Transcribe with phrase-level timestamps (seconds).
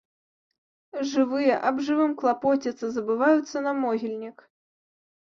[1.09, 4.37] Жывыя аб жывым клапоцяцца, забываюцца на могільнік.